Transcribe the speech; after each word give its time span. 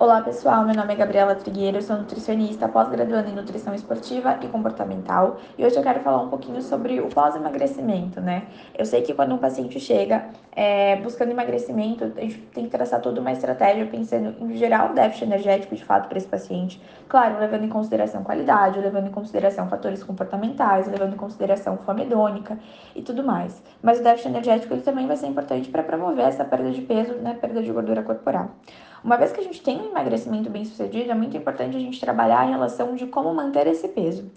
Olá 0.00 0.22
pessoal, 0.22 0.64
meu 0.64 0.76
nome 0.76 0.92
é 0.92 0.96
Gabriela 0.96 1.34
Trigueiro, 1.34 1.82
sou 1.82 1.96
nutricionista, 1.96 2.68
pós-graduando 2.68 3.30
em 3.30 3.34
nutrição 3.34 3.74
esportiva 3.74 4.38
e 4.40 4.46
comportamental 4.46 5.38
e 5.58 5.66
hoje 5.66 5.74
eu 5.74 5.82
quero 5.82 5.98
falar 5.98 6.22
um 6.22 6.28
pouquinho 6.28 6.62
sobre 6.62 7.00
o 7.00 7.08
pós-emagrecimento, 7.08 8.20
né? 8.20 8.46
Eu 8.78 8.86
sei 8.86 9.02
que 9.02 9.12
quando 9.12 9.34
um 9.34 9.38
paciente 9.38 9.80
chega 9.80 10.26
é, 10.54 10.94
buscando 10.94 11.32
emagrecimento, 11.32 12.04
a 12.16 12.20
gente 12.20 12.38
tem 12.54 12.66
que 12.66 12.70
traçar 12.70 13.00
toda 13.00 13.20
uma 13.20 13.32
estratégia 13.32 13.86
pensando 13.86 14.36
em 14.40 14.56
gerar 14.56 14.88
o 14.88 14.94
déficit 14.94 15.24
energético 15.24 15.74
de 15.74 15.84
fato 15.84 16.08
para 16.08 16.16
esse 16.16 16.28
paciente, 16.28 16.80
claro, 17.08 17.40
levando 17.40 17.64
em 17.64 17.68
consideração 17.68 18.22
qualidade, 18.22 18.78
levando 18.78 19.08
em 19.08 19.10
consideração 19.10 19.68
fatores 19.68 20.04
comportamentais, 20.04 20.86
levando 20.86 21.14
em 21.14 21.18
consideração 21.18 21.76
fome 21.78 22.02
hedônica 22.02 22.56
e 22.94 23.02
tudo 23.02 23.24
mais. 23.24 23.60
Mas 23.82 23.98
o 23.98 24.04
déficit 24.04 24.28
energético 24.28 24.74
ele 24.74 24.82
também 24.82 25.08
vai 25.08 25.16
ser 25.16 25.26
importante 25.26 25.68
para 25.68 25.82
promover 25.82 26.24
essa 26.24 26.44
perda 26.44 26.70
de 26.70 26.82
peso, 26.82 27.14
né, 27.14 27.36
perda 27.40 27.60
de 27.60 27.72
gordura 27.72 28.04
corporal. 28.04 28.52
Uma 29.02 29.16
vez 29.16 29.32
que 29.32 29.40
a 29.40 29.44
gente 29.44 29.62
tem 29.62 29.80
um 29.80 29.90
emagrecimento 29.90 30.50
bem 30.50 30.64
sucedido, 30.64 31.10
é 31.10 31.14
muito 31.14 31.36
importante 31.36 31.76
a 31.76 31.80
gente 31.80 32.00
trabalhar 32.00 32.40
a 32.40 32.44
relação 32.44 32.94
de 32.94 33.06
como 33.06 33.32
manter 33.32 33.66
esse 33.66 33.88
peso. 33.88 34.30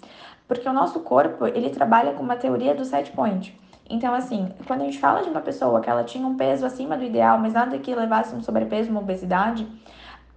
Porque 0.48 0.68
o 0.68 0.74
nosso 0.74 1.00
corpo, 1.00 1.48
ele 1.48 1.70
trabalha 1.70 2.14
com 2.14 2.22
uma 2.22 2.36
teoria 2.36 2.76
do 2.76 2.86
set 2.86 3.12
point. 3.12 3.60
Então, 3.90 4.14
assim, 4.14 4.50
quando 4.68 4.82
a 4.82 4.86
gente 4.86 5.00
fala 5.00 5.22
de 5.22 5.30
uma 5.30 5.42
pessoa 5.42 5.82
que 5.82 5.90
ela 5.90 6.04
tinha 6.04 6.26
um 6.26 6.38
peso 6.38 6.66
acima 6.66 6.96
do 6.96 7.04
ideal, 7.04 7.38
mas 7.38 7.54
nada 7.54 7.78
que 7.78 7.94
levasse 7.94 8.34
um 8.36 8.42
sobrepeso, 8.42 8.90
uma 8.90 9.02
obesidade, 9.02 9.68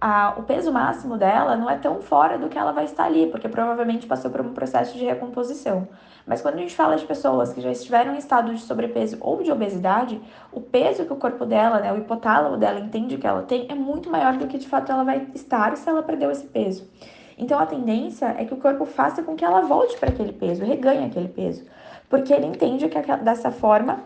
a, 0.07 0.35
o 0.37 0.43
peso 0.43 0.71
máximo 0.71 1.17
dela 1.17 1.57
não 1.57 1.67
é 1.67 1.77
tão 1.77 1.99
fora 1.99 2.37
do 2.37 2.47
que 2.47 2.59
ela 2.59 2.71
vai 2.71 2.85
estar 2.85 3.05
ali, 3.05 3.25
porque 3.31 3.49
provavelmente 3.49 4.05
passou 4.05 4.29
por 4.29 4.39
um 4.39 4.53
processo 4.53 4.95
de 4.95 5.03
recomposição. 5.03 5.87
Mas 6.27 6.43
quando 6.43 6.55
a 6.55 6.57
gente 6.59 6.75
fala 6.75 6.95
de 6.95 7.03
pessoas 7.03 7.51
que 7.51 7.59
já 7.59 7.71
estiveram 7.71 8.13
em 8.13 8.19
estado 8.19 8.53
de 8.53 8.61
sobrepeso 8.61 9.17
ou 9.19 9.41
de 9.41 9.51
obesidade, 9.51 10.21
o 10.51 10.61
peso 10.61 11.05
que 11.05 11.13
o 11.13 11.15
corpo 11.15 11.43
dela, 11.43 11.79
né, 11.79 11.91
o 11.91 11.97
hipotálamo 11.97 12.55
dela 12.55 12.79
entende 12.79 13.17
que 13.17 13.25
ela 13.25 13.41
tem 13.41 13.65
é 13.67 13.73
muito 13.73 14.07
maior 14.07 14.37
do 14.37 14.45
que 14.45 14.59
de 14.59 14.67
fato 14.67 14.91
ela 14.91 15.03
vai 15.03 15.27
estar 15.33 15.75
se 15.75 15.89
ela 15.89 16.03
perdeu 16.03 16.29
esse 16.29 16.45
peso. 16.45 16.87
Então 17.35 17.57
a 17.57 17.65
tendência 17.65 18.27
é 18.37 18.45
que 18.45 18.53
o 18.53 18.57
corpo 18.57 18.85
faça 18.85 19.23
com 19.23 19.35
que 19.35 19.43
ela 19.43 19.61
volte 19.61 19.97
para 19.97 20.09
aquele 20.09 20.33
peso, 20.33 20.63
reganhe 20.63 21.07
aquele 21.07 21.29
peso, 21.29 21.65
porque 22.07 22.31
ele 22.31 22.45
entende 22.45 22.87
que 22.87 23.15
dessa 23.23 23.49
forma 23.49 24.03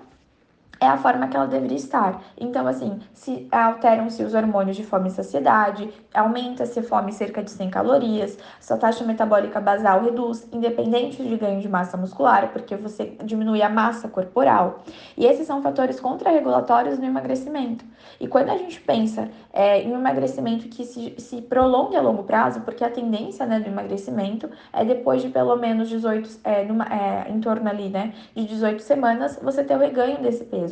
é 0.80 0.88
a 0.88 0.98
forma 0.98 1.28
que 1.28 1.36
ela 1.36 1.46
deveria 1.46 1.78
estar. 1.78 2.22
Então, 2.40 2.66
assim, 2.68 3.00
se 3.14 3.48
alteram-se 3.52 4.24
os 4.24 4.34
hormônios 4.34 4.78
de 4.78 4.84
fome 4.84 5.10
e 5.10 5.12
saciedade, 5.12 5.90
aumenta-se 6.14 6.80
a 6.80 6.84
fome 6.84 7.12
cerca 7.12 7.44
de 7.44 7.52
100 7.52 7.70
calorias, 7.70 8.38
sua 8.62 8.78
taxa 8.78 9.04
metabólica 9.04 9.60
basal 9.60 10.02
reduz, 10.02 10.48
independente 10.52 11.22
de 11.22 11.36
ganho 11.36 11.60
de 11.60 11.68
massa 11.68 11.98
muscular, 11.98 12.50
porque 12.52 12.76
você 12.76 13.18
diminui 13.24 13.62
a 13.62 13.70
massa 13.70 14.08
corporal. 14.08 14.84
E 15.18 15.26
esses 15.26 15.46
são 15.46 15.62
fatores 15.62 16.00
contrarregulatórios 16.00 16.98
no 16.98 17.06
emagrecimento. 17.06 17.84
E 18.20 18.28
quando 18.28 18.50
a 18.50 18.58
gente 18.58 18.80
pensa 18.82 19.30
é, 19.52 19.82
em 19.82 19.92
um 19.92 20.00
emagrecimento 20.00 20.68
que 20.70 20.86
se, 20.86 21.16
se 21.18 21.42
prolongue 21.42 21.96
a 21.96 22.02
longo 22.02 22.24
prazo, 22.24 22.62
porque 22.62 22.84
a 22.84 22.90
tendência 22.90 23.46
né, 23.46 23.60
do 23.60 23.68
emagrecimento 23.68 24.50
é 24.72 24.86
depois 24.86 25.22
de 25.22 25.30
pelo 25.30 25.56
menos 25.56 25.90
18, 25.90 26.40
é, 26.44 26.64
numa, 26.64 26.86
é, 26.86 27.30
em 27.30 27.40
torno 27.40 27.70
ali, 27.70 27.90
né, 27.90 28.14
de 28.36 28.46
18 28.46 28.82
semanas, 28.82 29.40
você 29.42 29.64
ter 29.64 29.76
o 29.76 29.80
reganho 29.80 30.22
desse 30.22 30.44
peso 30.46 30.69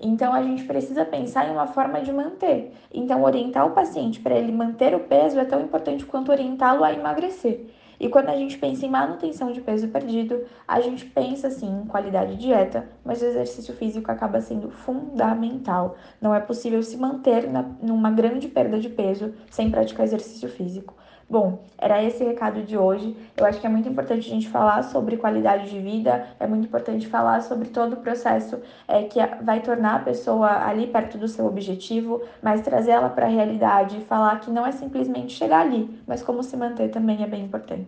Então 0.00 0.32
a 0.32 0.42
gente 0.42 0.64
precisa 0.64 1.04
pensar 1.04 1.48
em 1.48 1.52
uma 1.52 1.66
forma 1.66 2.00
de 2.00 2.12
manter. 2.12 2.72
Então 2.92 3.22
orientar 3.22 3.66
o 3.66 3.72
paciente 3.72 4.20
para 4.20 4.36
ele 4.36 4.52
manter 4.52 4.94
o 4.94 5.00
peso 5.00 5.38
é 5.38 5.44
tão 5.44 5.60
importante 5.60 6.06
quanto 6.06 6.30
orientá-lo 6.30 6.84
a 6.84 6.92
emagrecer. 6.92 7.66
E 8.00 8.08
quando 8.08 8.28
a 8.28 8.36
gente 8.36 8.56
pensa 8.58 8.86
em 8.86 8.90
manutenção 8.90 9.50
de 9.52 9.60
peso 9.60 9.88
perdido, 9.88 10.44
a 10.66 10.80
gente 10.80 11.04
pensa 11.06 11.50
sim 11.50 11.82
em 11.82 11.86
qualidade 11.86 12.36
de 12.36 12.42
dieta, 12.46 12.88
mas 13.04 13.20
o 13.20 13.24
exercício 13.24 13.74
físico 13.74 14.10
acaba 14.10 14.40
sendo 14.40 14.70
fundamental. 14.70 15.96
Não 16.20 16.34
é 16.34 16.40
possível 16.40 16.82
se 16.82 16.96
manter 16.96 17.50
na, 17.50 17.62
numa 17.82 18.10
grande 18.10 18.48
perda 18.48 18.78
de 18.78 18.88
peso 18.88 19.34
sem 19.50 19.70
praticar 19.70 20.06
exercício 20.06 20.48
físico. 20.48 20.94
Bom, 21.30 21.62
era 21.76 22.02
esse 22.02 22.24
recado 22.24 22.62
de 22.62 22.78
hoje. 22.78 23.14
Eu 23.36 23.44
acho 23.44 23.60
que 23.60 23.66
é 23.66 23.68
muito 23.68 23.86
importante 23.86 24.26
a 24.26 24.30
gente 24.30 24.48
falar 24.48 24.82
sobre 24.82 25.18
qualidade 25.18 25.68
de 25.68 25.78
vida, 25.78 26.26
é 26.40 26.46
muito 26.46 26.64
importante 26.66 27.06
falar 27.06 27.42
sobre 27.42 27.68
todo 27.68 27.94
o 27.94 27.96
processo 27.96 28.58
é, 28.86 29.02
que 29.02 29.18
vai 29.42 29.60
tornar 29.60 29.96
a 29.96 29.98
pessoa 29.98 30.48
ali 30.66 30.86
perto 30.86 31.18
do 31.18 31.28
seu 31.28 31.44
objetivo, 31.44 32.22
mas 32.40 32.62
trazer 32.62 32.92
ela 32.92 33.10
para 33.10 33.26
a 33.26 33.28
realidade 33.28 33.98
e 33.98 34.04
falar 34.04 34.40
que 34.40 34.50
não 34.50 34.66
é 34.66 34.72
simplesmente 34.72 35.34
chegar 35.34 35.60
ali, 35.60 36.00
mas 36.06 36.22
como 36.22 36.42
se 36.42 36.56
manter 36.56 36.90
também 36.90 37.22
é 37.22 37.26
bem 37.26 37.44
importante. 37.44 37.87